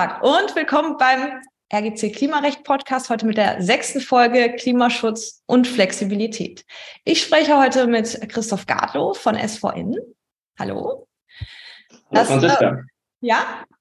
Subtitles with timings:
[0.00, 6.64] Tag und willkommen beim RGC Klimarecht Podcast, heute mit der sechsten Folge Klimaschutz und Flexibilität.
[7.04, 9.96] Ich spreche heute mit Christoph Gartlow von SVN.
[10.58, 11.06] Hallo.
[12.14, 12.70] Hallo Franziska.
[12.70, 12.82] Äh,
[13.20, 13.74] ja, äh,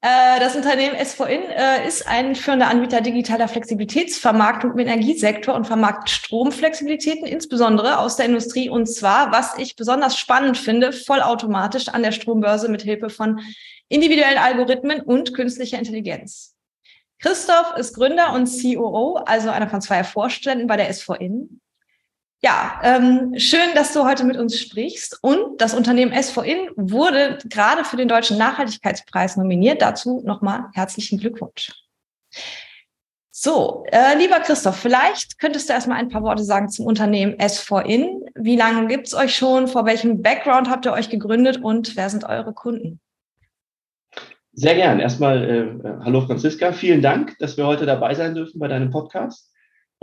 [0.00, 7.26] das Unternehmen SVN äh, ist ein führender Anbieter digitaler Flexibilitätsvermarktung im Energiesektor und vermarktet Stromflexibilitäten,
[7.26, 8.68] insbesondere aus der Industrie.
[8.68, 13.40] Und zwar, was ich besonders spannend finde, vollautomatisch an der Strombörse mit Hilfe von
[13.88, 16.54] individuellen Algorithmen und künstlicher Intelligenz.
[17.20, 21.61] Christoph ist Gründer und COO, also einer von zwei Vorständen bei der SVN.
[22.44, 25.16] Ja, ähm, schön, dass du heute mit uns sprichst.
[25.22, 29.80] Und das Unternehmen SVN wurde gerade für den Deutschen Nachhaltigkeitspreis nominiert.
[29.80, 31.70] Dazu nochmal herzlichen Glückwunsch.
[33.30, 38.24] So, äh, lieber Christoph, vielleicht könntest du erstmal ein paar Worte sagen zum Unternehmen SVN.
[38.34, 39.68] Wie lange gibt's euch schon?
[39.68, 43.00] Vor welchem Background habt ihr euch gegründet und wer sind eure Kunden?
[44.52, 44.98] Sehr gern.
[44.98, 49.51] Erstmal äh, hallo Franziska, vielen Dank, dass wir heute dabei sein dürfen bei deinem Podcast.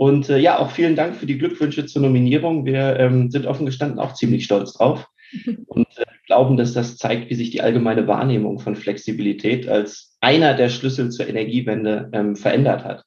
[0.00, 2.64] Und äh, ja, auch vielen Dank für die Glückwünsche zur Nominierung.
[2.64, 5.06] Wir ähm, sind offen gestanden auch ziemlich stolz drauf
[5.66, 10.54] und äh, glauben, dass das zeigt, wie sich die allgemeine Wahrnehmung von Flexibilität als einer
[10.54, 13.04] der Schlüssel zur Energiewende ähm, verändert hat.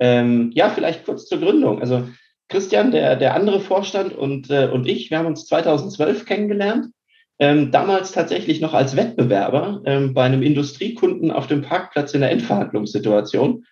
[0.00, 1.80] Ähm, ja, vielleicht kurz zur Gründung.
[1.80, 2.06] Also
[2.50, 6.88] Christian, der, der andere Vorstand und, äh, und ich, wir haben uns 2012 kennengelernt.
[7.38, 12.32] Ähm, damals tatsächlich noch als Wettbewerber ähm, bei einem Industriekunden auf dem Parkplatz in der
[12.32, 13.64] Endverhandlungssituation.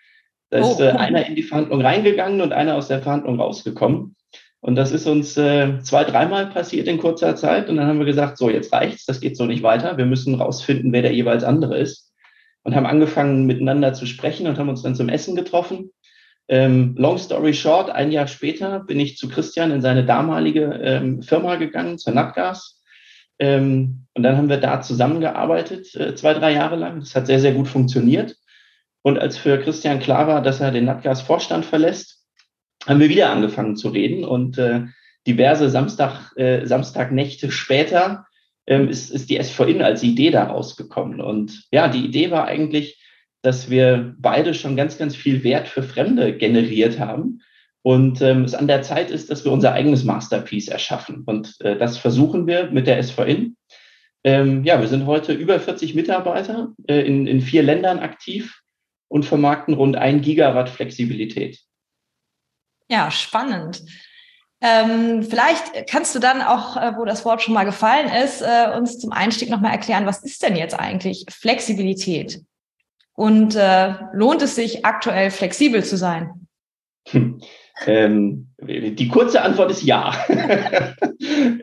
[0.51, 4.17] Da ist oh, äh, einer in die Verhandlung reingegangen und einer aus der Verhandlung rausgekommen.
[4.61, 7.70] Und das ist uns äh, zwei, dreimal passiert in kurzer Zeit.
[7.70, 9.97] Und dann haben wir gesagt, so, jetzt reicht's, das geht so nicht weiter.
[9.97, 12.12] Wir müssen rausfinden, wer der jeweils andere ist.
[12.62, 15.93] Und haben angefangen, miteinander zu sprechen und haben uns dann zum Essen getroffen.
[16.48, 21.23] Ähm, long story short, ein Jahr später bin ich zu Christian in seine damalige ähm,
[21.23, 22.83] Firma gegangen, zur Natgas.
[23.38, 27.00] Ähm, und dann haben wir da zusammengearbeitet, äh, zwei, drei Jahre lang.
[27.00, 28.37] Das hat sehr, sehr gut funktioniert.
[29.03, 32.25] Und als für Christian klar war, dass er den Natgas-Vorstand verlässt,
[32.87, 34.25] haben wir wieder angefangen zu reden.
[34.25, 34.83] Und äh,
[35.27, 38.27] diverse Samstag, äh, Samstagnächte später
[38.66, 41.21] ähm, ist, ist die SVN als Idee daraus gekommen.
[41.21, 43.03] Und ja, die Idee war eigentlich,
[43.43, 47.41] dass wir beide schon ganz, ganz viel Wert für Fremde generiert haben.
[47.82, 51.22] Und ähm, es an der Zeit ist, dass wir unser eigenes Masterpiece erschaffen.
[51.25, 53.56] Und äh, das versuchen wir mit der SVN.
[54.22, 58.59] Ähm, ja, wir sind heute über 40 Mitarbeiter äh, in, in vier Ländern aktiv
[59.10, 61.59] und vermarkten rund ein Gigawatt Flexibilität.
[62.88, 63.82] Ja, spannend.
[64.62, 68.76] Ähm, vielleicht kannst du dann auch, äh, wo das Wort schon mal gefallen ist, äh,
[68.76, 72.41] uns zum Einstieg nochmal erklären, was ist denn jetzt eigentlich Flexibilität?
[73.15, 76.47] Und äh, lohnt es sich aktuell flexibel zu sein?
[77.09, 77.41] Hm.
[77.87, 80.15] Ähm, die kurze Antwort ist ja.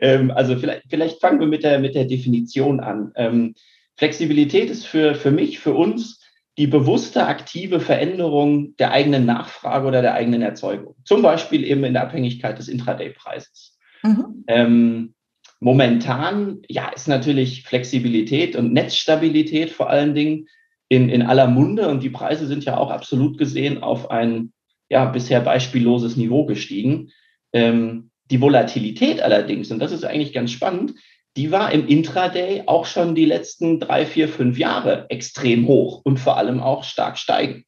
[0.00, 3.12] ähm, also vielleicht, vielleicht fangen wir mit der, mit der Definition an.
[3.14, 3.54] Ähm,
[3.96, 6.17] Flexibilität ist für, für mich, für uns
[6.58, 10.96] die bewusste aktive Veränderung der eigenen Nachfrage oder der eigenen Erzeugung.
[11.04, 13.78] Zum Beispiel eben in der Abhängigkeit des Intraday-Preises.
[14.02, 14.44] Mhm.
[14.48, 15.14] Ähm,
[15.60, 20.48] momentan, ja, ist natürlich Flexibilität und Netzstabilität vor allen Dingen
[20.88, 24.52] in, in aller Munde und die Preise sind ja auch absolut gesehen auf ein
[24.88, 27.12] ja, bisher beispielloses Niveau gestiegen.
[27.52, 30.94] Ähm, die Volatilität allerdings, und das ist eigentlich ganz spannend,
[31.38, 36.18] die war im Intraday auch schon die letzten drei, vier, fünf Jahre extrem hoch und
[36.18, 37.64] vor allem auch stark steigend.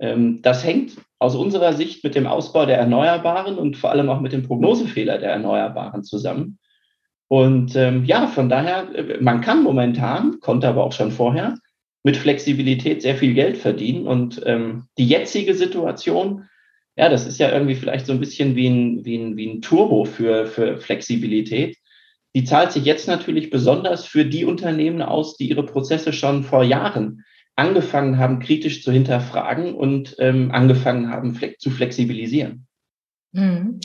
[0.00, 4.20] Ähm, das hängt aus unserer Sicht mit dem Ausbau der Erneuerbaren und vor allem auch
[4.20, 6.58] mit dem Prognosefehler der Erneuerbaren zusammen.
[7.28, 11.56] Und ähm, ja, von daher, äh, man kann momentan, konnte aber auch schon vorher,
[12.04, 14.06] mit Flexibilität sehr viel Geld verdienen.
[14.06, 16.44] Und ähm, die jetzige Situation,
[16.96, 19.60] ja, das ist ja irgendwie vielleicht so ein bisschen wie ein, wie ein, wie ein
[19.60, 21.76] Turbo für, für Flexibilität
[22.38, 26.62] die zahlt sich jetzt natürlich besonders für die Unternehmen aus, die ihre Prozesse schon vor
[26.62, 27.24] Jahren
[27.56, 32.68] angefangen haben, kritisch zu hinterfragen und ähm, angefangen haben zu flexibilisieren.
[33.34, 33.80] Hm.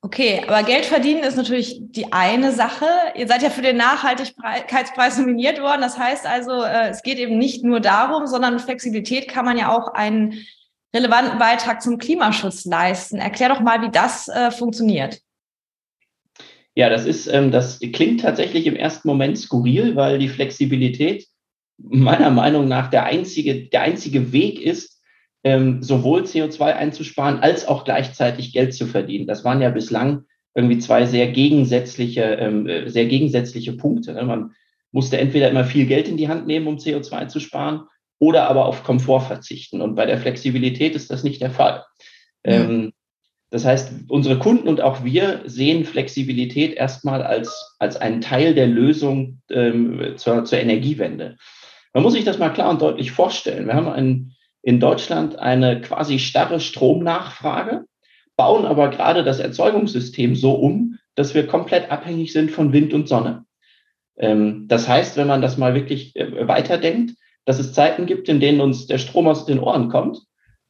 [0.00, 2.86] Okay, aber Geld verdienen ist natürlich die eine Sache.
[3.16, 5.80] Ihr seid ja für den Nachhaltigkeitspreis nominiert worden.
[5.80, 9.76] Das heißt also, äh, es geht eben nicht nur darum, sondern Flexibilität kann man ja
[9.76, 10.46] auch einen
[10.94, 13.16] relevanten Beitrag zum Klimaschutz leisten.
[13.16, 15.18] Erklär doch mal, wie das äh, funktioniert.
[16.78, 21.26] Ja, das ist, ähm, das klingt tatsächlich im ersten Moment skurril, weil die Flexibilität
[21.76, 25.02] meiner Meinung nach der einzige, der einzige Weg ist,
[25.42, 29.26] ähm, sowohl CO2 einzusparen als auch gleichzeitig Geld zu verdienen.
[29.26, 30.22] Das waren ja bislang
[30.54, 34.12] irgendwie zwei sehr gegensätzliche, ähm, äh, sehr gegensätzliche Punkte.
[34.12, 34.22] Ne?
[34.22, 34.52] Man
[34.92, 37.88] musste entweder immer viel Geld in die Hand nehmen, um CO2 zu sparen,
[38.20, 39.80] oder aber auf Komfort verzichten.
[39.80, 41.84] Und bei der Flexibilität ist das nicht der Fall.
[42.46, 42.52] Mhm.
[42.52, 42.92] Ähm,
[43.50, 48.66] das heißt, unsere Kunden und auch wir sehen Flexibilität erstmal als, als einen Teil der
[48.66, 51.36] Lösung ähm, zur, zur Energiewende.
[51.94, 53.66] Man muss sich das mal klar und deutlich vorstellen.
[53.66, 57.86] Wir haben ein, in Deutschland eine quasi starre Stromnachfrage,
[58.36, 63.08] bauen aber gerade das Erzeugungssystem so um, dass wir komplett abhängig sind von Wind und
[63.08, 63.46] Sonne.
[64.18, 67.14] Ähm, das heißt, wenn man das mal wirklich äh, weiterdenkt,
[67.46, 70.18] dass es Zeiten gibt, in denen uns der Strom aus den Ohren kommt.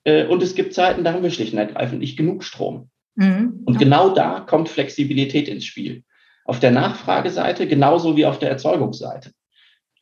[0.08, 2.88] Äh, und es gibt Zeiten, da haben wir schlicht und ergreifend nicht genug Strom.
[3.16, 3.62] Mhm.
[3.66, 6.02] Und genau da kommt Flexibilität ins Spiel.
[6.44, 9.32] Auf der Nachfrageseite genauso wie auf der Erzeugungsseite.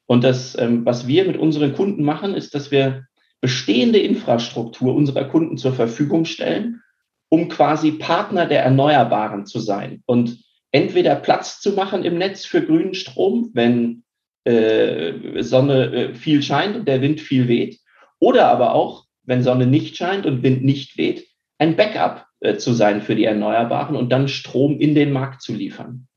[0.06, 3.06] Und das, ähm, was wir mit unseren Kunden machen, ist, dass wir
[3.41, 6.82] bestehende Infrastruktur unserer Kunden zur Verfügung stellen,
[7.29, 10.38] um quasi Partner der Erneuerbaren zu sein und
[10.70, 14.05] entweder Platz zu machen im Netz für grünen Strom, wenn
[14.44, 17.81] äh, Sonne äh, viel scheint und der Wind viel weht,
[18.20, 21.26] oder aber auch, wenn Sonne nicht scheint und Wind nicht weht,
[21.58, 25.52] ein Backup äh, zu sein für die Erneuerbaren und dann Strom in den Markt zu
[25.55, 26.08] liefern.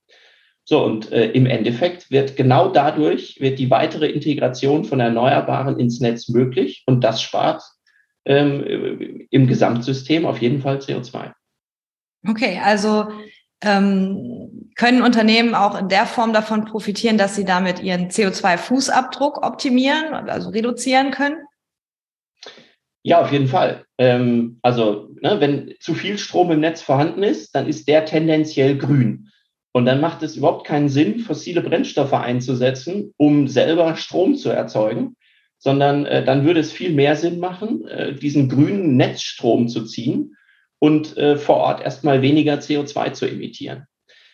[0.63, 5.99] So, und äh, im Endeffekt wird genau dadurch wird die weitere Integration von Erneuerbaren ins
[5.99, 7.63] Netz möglich und das spart
[8.25, 11.31] ähm, im Gesamtsystem auf jeden Fall CO2.
[12.27, 13.07] Okay, also
[13.61, 20.13] ähm, können Unternehmen auch in der Form davon profitieren, dass sie damit ihren CO2-Fußabdruck optimieren,
[20.29, 21.37] also reduzieren können?
[23.03, 23.85] Ja, auf jeden Fall.
[23.97, 28.77] Ähm, also, ne, wenn zu viel Strom im Netz vorhanden ist, dann ist der tendenziell
[28.77, 29.29] grün.
[29.71, 35.15] Und dann macht es überhaupt keinen Sinn, fossile Brennstoffe einzusetzen, um selber Strom zu erzeugen,
[35.59, 40.35] sondern äh, dann würde es viel mehr Sinn machen, äh, diesen grünen Netzstrom zu ziehen
[40.79, 43.85] und äh, vor Ort erstmal weniger CO2 zu emittieren.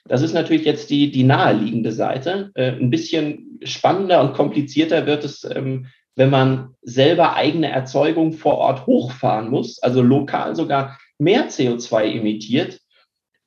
[0.07, 2.51] Das ist natürlich jetzt die, die naheliegende Seite.
[2.53, 8.57] Äh, ein bisschen spannender und komplizierter wird es, ähm, wenn man selber eigene Erzeugung vor
[8.57, 12.79] Ort hochfahren muss, also lokal sogar mehr CO2 emittiert,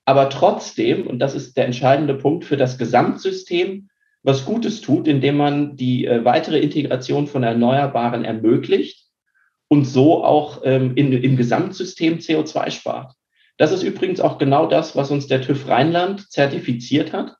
[0.04, 3.88] aber trotzdem, und das ist der entscheidende Punkt für das Gesamtsystem,
[4.22, 9.06] was Gutes tut, indem man die äh, weitere Integration von Erneuerbaren ermöglicht
[9.68, 13.12] und so auch ähm, in, im Gesamtsystem CO2 spart.
[13.58, 17.36] Das ist übrigens auch genau das, was uns der TÜV Rheinland zertifiziert hat.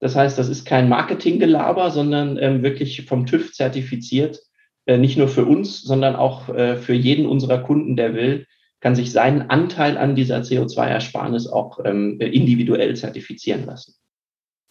[0.00, 4.40] Das heißt, das ist kein Marketinggelaber, sondern ähm, wirklich vom TÜV zertifiziert,
[4.96, 8.46] nicht nur für uns, sondern auch äh, für jeden unserer Kunden, der will,
[8.80, 13.94] kann sich seinen Anteil an dieser CO2-Ersparnis auch ähm, individuell zertifizieren lassen.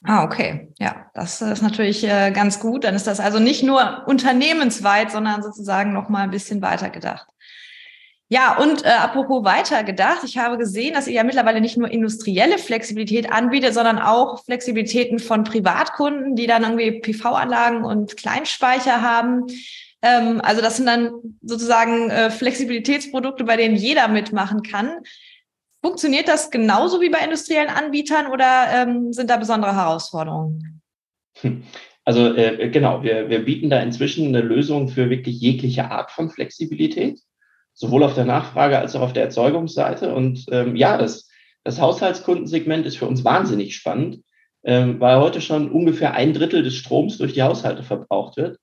[0.03, 0.69] Ah, okay.
[0.79, 2.83] Ja, das ist natürlich äh, ganz gut.
[2.83, 7.27] Dann ist das also nicht nur unternehmensweit, sondern sozusagen noch mal ein bisschen weiter gedacht.
[8.29, 12.57] Ja, und äh, apropos weitergedacht, ich habe gesehen, dass ihr ja mittlerweile nicht nur industrielle
[12.57, 19.45] Flexibilität anbietet, sondern auch Flexibilitäten von Privatkunden, die dann irgendwie PV-Anlagen und Kleinspeicher haben.
[20.01, 21.11] Ähm, also das sind dann
[21.41, 24.99] sozusagen äh, Flexibilitätsprodukte, bei denen jeder mitmachen kann.
[25.83, 30.81] Funktioniert das genauso wie bei industriellen Anbietern oder ähm, sind da besondere Herausforderungen?
[32.03, 36.29] Also äh, genau, wir, wir bieten da inzwischen eine Lösung für wirklich jegliche Art von
[36.29, 37.19] Flexibilität,
[37.73, 40.15] sowohl auf der Nachfrage als auch auf der Erzeugungsseite.
[40.15, 41.29] Und ähm, ja, das,
[41.63, 44.23] das Haushaltskundensegment ist für uns wahnsinnig spannend,
[44.63, 48.57] ähm, weil heute schon ungefähr ein Drittel des Stroms durch die Haushalte verbraucht wird.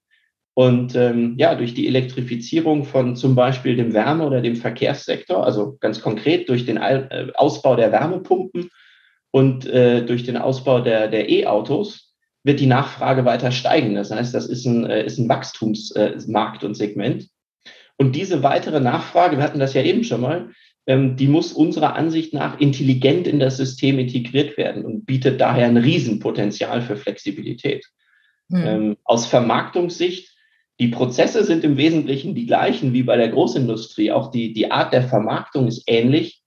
[0.54, 5.76] Und ähm, ja, durch die Elektrifizierung von zum Beispiel dem Wärme- oder dem Verkehrssektor, also
[5.80, 8.70] ganz konkret durch den äh, Ausbau der Wärmepumpen
[9.32, 13.96] und äh, durch den Ausbau der, der E-Autos, wird die Nachfrage weiter steigen.
[13.96, 17.28] Das heißt, das ist ein, äh, ist ein Wachstumsmarkt äh, und Segment.
[17.96, 20.50] Und diese weitere Nachfrage, wir hatten das ja eben schon mal,
[20.86, 25.66] ähm, die muss unserer Ansicht nach intelligent in das System integriert werden und bietet daher
[25.66, 27.86] ein Riesenpotenzial für Flexibilität.
[28.50, 28.66] Hm.
[28.66, 30.33] Ähm, aus Vermarktungssicht
[30.80, 34.10] die Prozesse sind im Wesentlichen die gleichen wie bei der Großindustrie.
[34.10, 36.42] Auch die, die Art der Vermarktung ist ähnlich.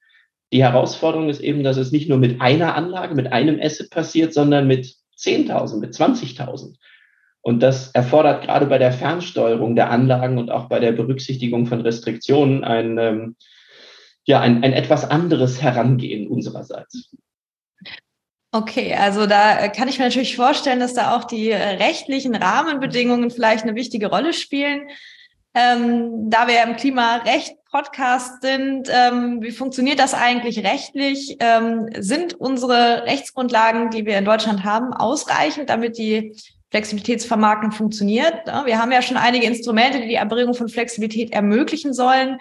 [0.52, 4.34] Die Herausforderung ist eben, dass es nicht nur mit einer Anlage, mit einem Asset passiert,
[4.34, 6.76] sondern mit 10.000, mit 20.000.
[7.42, 11.80] Und das erfordert gerade bei der Fernsteuerung der Anlagen und auch bei der Berücksichtigung von
[11.80, 13.36] Restriktionen ein, ähm,
[14.26, 17.16] ja, ein, ein etwas anderes Herangehen unsererseits.
[18.58, 22.34] Okay, also da äh, kann ich mir natürlich vorstellen, dass da auch die äh, rechtlichen
[22.34, 24.90] Rahmenbedingungen vielleicht eine wichtige Rolle spielen.
[25.54, 31.38] Ähm, da wir im Klimarecht-Podcast sind, ähm, wie funktioniert das eigentlich rechtlich?
[31.40, 36.36] Ähm, sind unsere Rechtsgrundlagen, die wir in Deutschland haben, ausreichend, damit die
[36.72, 38.34] Flexibilitätsvermarktung funktioniert?
[38.66, 42.40] Wir haben ja schon einige Instrumente, die die Erbringung von Flexibilität ermöglichen sollen,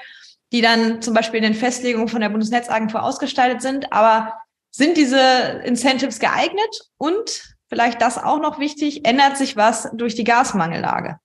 [0.50, 3.92] die dann zum Beispiel in den Festlegungen von der Bundesnetzagentur ausgestaltet sind.
[3.92, 4.32] Aber
[4.76, 6.90] sind diese Incentives geeignet?
[6.98, 11.18] Und vielleicht das auch noch wichtig, ändert sich was durch die Gasmangellage?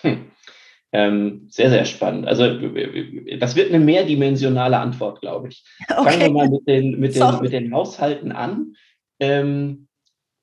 [0.00, 0.30] Hm.
[0.94, 2.26] Ähm, sehr, sehr spannend.
[2.26, 2.44] Also
[3.38, 5.64] das wird eine mehrdimensionale Antwort, glaube ich.
[5.88, 6.04] Okay.
[6.04, 8.74] Fangen wir mal mit den, mit den, mit den Haushalten an.
[9.20, 9.86] Ähm,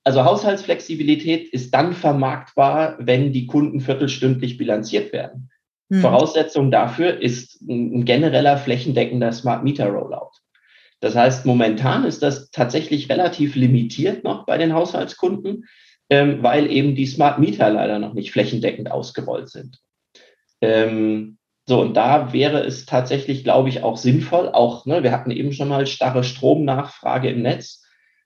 [0.05, 5.51] also Haushaltsflexibilität ist dann vermarktbar, wenn die Kunden viertelstündlich bilanziert werden.
[5.91, 6.01] Hm.
[6.01, 10.38] Voraussetzung dafür ist ein genereller flächendeckender Smart Meter Rollout.
[11.01, 15.65] Das heißt, momentan ist das tatsächlich relativ limitiert noch bei den Haushaltskunden,
[16.10, 19.79] ähm, weil eben die Smart Meter leider noch nicht flächendeckend ausgerollt sind.
[20.62, 21.38] Ähm,
[21.68, 25.53] so, und da wäre es tatsächlich, glaube ich, auch sinnvoll, auch, ne, wir hatten eben
[25.53, 27.86] schon mal starre Stromnachfrage im Netz,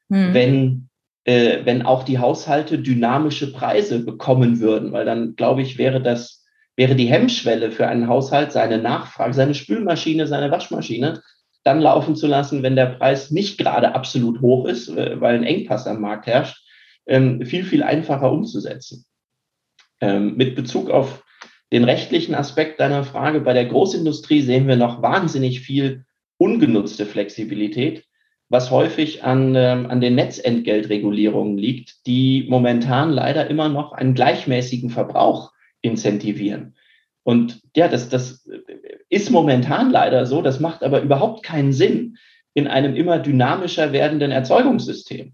[0.10, 0.34] hm.
[0.34, 0.89] wenn,
[1.25, 6.46] äh, wenn auch die Haushalte dynamische Preise bekommen würden, weil dann, glaube ich, wäre das,
[6.77, 11.22] wäre die Hemmschwelle für einen Haushalt, seine Nachfrage, seine Spülmaschine, seine Waschmaschine
[11.63, 15.43] dann laufen zu lassen, wenn der Preis nicht gerade absolut hoch ist, äh, weil ein
[15.43, 16.63] Engpass am Markt herrscht,
[17.05, 19.05] ähm, viel, viel einfacher umzusetzen.
[20.01, 21.24] Ähm, mit Bezug auf
[21.72, 26.05] den rechtlichen Aspekt deiner Frage, bei der Großindustrie sehen wir noch wahnsinnig viel
[26.38, 28.05] ungenutzte Flexibilität,
[28.50, 34.89] was häufig an, ähm, an den Netzentgeltregulierungen liegt, die momentan leider immer noch einen gleichmäßigen
[34.89, 35.51] Verbrauch
[35.82, 36.75] incentivieren.
[37.24, 38.48] Und ja, das, das
[39.13, 40.41] ist momentan leider so.
[40.41, 42.17] Das macht aber überhaupt keinen Sinn
[42.53, 45.34] in einem immer dynamischer werdenden Erzeugungssystem.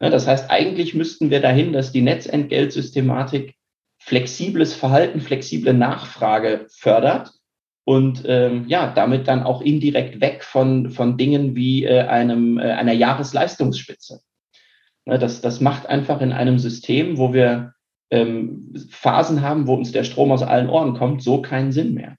[0.00, 3.54] Ja, das heißt, eigentlich müssten wir dahin, dass die Netzentgeltsystematik
[3.98, 7.32] flexibles Verhalten, flexible Nachfrage fördert
[7.84, 12.72] und ähm, ja, damit dann auch indirekt weg von, von Dingen wie äh, einem, äh,
[12.72, 14.20] einer Jahresleistungsspitze.
[15.06, 17.72] Ja, das, das macht einfach in einem System, wo wir
[18.10, 22.16] ähm, Phasen haben, wo uns der Strom aus allen Ohren kommt, so keinen Sinn mehr.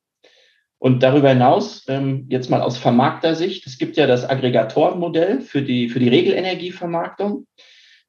[0.79, 5.89] Und darüber hinaus, ähm, jetzt mal aus Vermarkter-Sicht, es gibt ja das Aggregatorenmodell für die,
[5.89, 7.45] für die Regelenergievermarktung.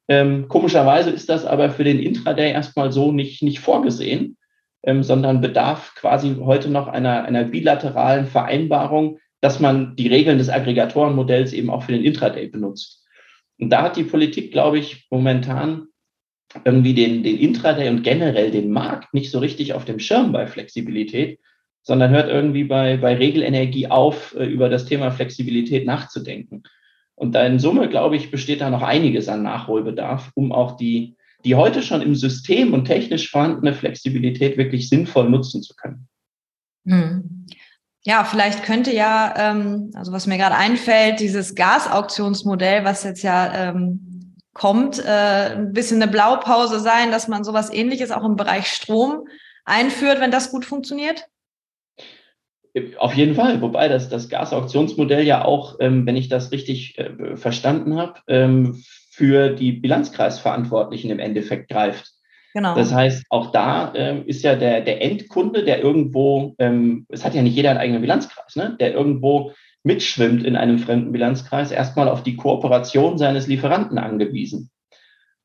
[0.07, 4.37] Ähm, komischerweise ist das aber für den Intraday erstmal so nicht, nicht vorgesehen,
[4.83, 10.49] ähm, sondern bedarf quasi heute noch einer, einer bilateralen Vereinbarung, dass man die Regeln des
[10.49, 13.05] Aggregatorenmodells eben auch für den Intraday benutzt.
[13.59, 15.87] Und da hat die Politik, glaube ich, momentan
[16.63, 20.47] irgendwie den, den Intraday und generell den Markt nicht so richtig auf dem Schirm bei
[20.47, 21.39] Flexibilität
[21.83, 26.63] sondern hört irgendwie bei, bei Regelenergie auf, äh, über das Thema Flexibilität nachzudenken.
[27.15, 31.15] Und da in Summe, glaube ich, besteht da noch einiges an Nachholbedarf, um auch die,
[31.45, 36.07] die heute schon im System und technisch vorhandene Flexibilität wirklich sinnvoll nutzen zu können.
[36.87, 37.45] Hm.
[38.03, 43.69] Ja, vielleicht könnte ja, ähm, also was mir gerade einfällt, dieses Gasauktionsmodell, was jetzt ja
[43.69, 48.67] ähm, kommt, äh, ein bisschen eine Blaupause sein, dass man sowas ähnliches auch im Bereich
[48.67, 49.27] Strom
[49.65, 51.27] einführt, wenn das gut funktioniert?
[52.97, 57.35] Auf jeden Fall, wobei das, das Gasauktionsmodell ja auch, ähm, wenn ich das richtig äh,
[57.35, 62.11] verstanden habe, ähm, für die Bilanzkreisverantwortlichen im Endeffekt greift.
[62.53, 62.75] Genau.
[62.75, 67.35] Das heißt, auch da ähm, ist ja der, der Endkunde, der irgendwo, ähm, es hat
[67.35, 68.75] ja nicht jeder einen eigenen Bilanzkreis, ne?
[68.79, 69.51] der irgendwo
[69.83, 74.69] mitschwimmt in einem fremden Bilanzkreis, erstmal auf die Kooperation seines Lieferanten angewiesen.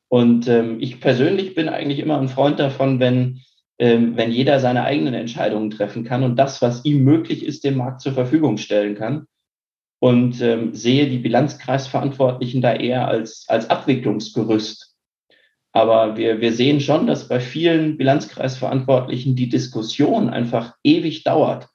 [0.08, 3.42] Und ähm, ich persönlich bin eigentlich immer ein Freund davon, wenn
[3.78, 8.00] wenn jeder seine eigenen Entscheidungen treffen kann und das, was ihm möglich ist, dem Markt
[8.00, 9.26] zur Verfügung stellen kann.
[9.98, 14.94] Und ähm, sehe die Bilanzkreisverantwortlichen da eher als, als Abwicklungsgerüst.
[15.72, 21.68] Aber wir, wir sehen schon, dass bei vielen Bilanzkreisverantwortlichen die Diskussion einfach ewig dauert,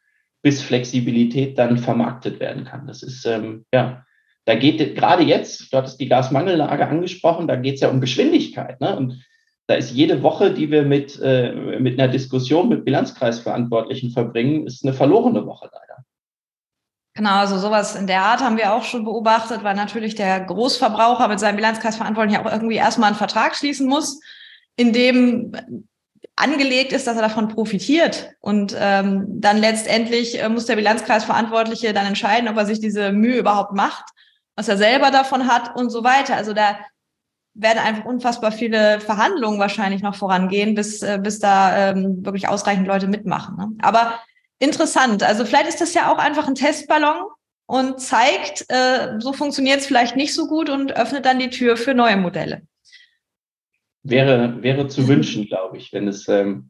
[0.44, 2.88] bis Flexibilität dann vermarktet werden kann.
[2.88, 4.06] Das ist, ähm, ja,
[4.46, 8.82] da geht gerade jetzt, du hattest die Gasmangellage angesprochen, da geht es ja um Geschwindigkeit.
[8.82, 8.96] Ne?
[8.96, 9.24] Und
[9.68, 14.84] da ist jede Woche, die wir mit, äh, mit einer Diskussion mit Bilanzkreisverantwortlichen verbringen, ist
[14.84, 16.04] eine verlorene Woche leider.
[17.14, 21.28] Genau, also sowas in der Art haben wir auch schon beobachtet, weil natürlich der Großverbraucher
[21.28, 24.20] mit seinem Bilanzkreisverantwortlichen auch irgendwie erstmal einen Vertrag schließen muss,
[24.78, 25.52] in dem
[26.36, 28.32] angelegt ist, dass er davon profitiert.
[28.40, 33.38] Und ähm, dann letztendlich äh, muss der Bilanzkreisverantwortliche dann entscheiden, ob er sich diese Mühe
[33.38, 34.06] überhaupt macht,
[34.56, 36.36] was er selber davon hat und so weiter.
[36.36, 36.80] Also da
[37.54, 42.88] werden einfach unfassbar viele Verhandlungen wahrscheinlich noch vorangehen, bis, äh, bis da ähm, wirklich ausreichend
[42.88, 43.58] Leute mitmachen.
[43.58, 43.70] Ne?
[43.82, 44.20] Aber
[44.60, 45.24] interessant.
[45.24, 47.26] Also vielleicht ist das ja auch einfach ein Testballon
[47.66, 51.78] und zeigt, äh, so funktioniert es vielleicht nicht so gut und öffnet dann die Tür
[51.78, 52.62] für neue Modelle.
[54.04, 56.70] Wäre, wäre zu wünschen, glaube ich, wenn es, ähm,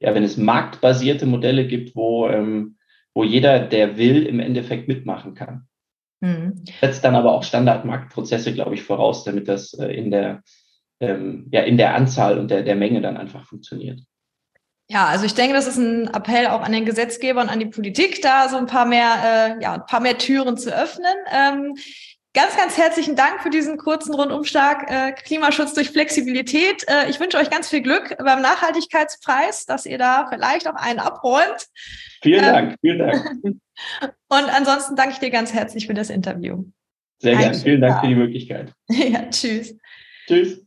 [0.00, 2.76] ja, wenn es marktbasierte Modelle gibt, wo, ähm,
[3.14, 5.68] wo jeder, der will, im Endeffekt mitmachen kann.
[6.22, 6.64] Mhm.
[6.80, 10.42] Setzt dann aber auch Standardmarktprozesse, glaube ich, voraus, damit das äh, in der,
[11.00, 14.00] ähm, ja, in der Anzahl und der, der Menge dann einfach funktioniert.
[14.88, 17.66] Ja, also ich denke, das ist ein Appell auch an den Gesetzgeber und an die
[17.66, 21.14] Politik, da so ein paar mehr, äh, ja, ein paar mehr Türen zu öffnen.
[21.32, 21.74] Ähm,
[22.34, 26.82] Ganz, ganz herzlichen Dank für diesen kurzen Rundumschlag äh, Klimaschutz durch Flexibilität.
[26.88, 30.98] Äh, ich wünsche euch ganz viel Glück beim Nachhaltigkeitspreis, dass ihr da vielleicht auch einen
[30.98, 31.66] abräumt.
[32.22, 33.30] Vielen ähm, Dank, vielen Dank.
[33.44, 36.64] Und ansonsten danke ich dir ganz herzlich für das Interview.
[37.18, 37.54] Sehr gerne.
[37.54, 38.72] Vielen Dank für die Möglichkeit.
[38.88, 39.76] ja, tschüss.
[40.26, 40.66] Tschüss.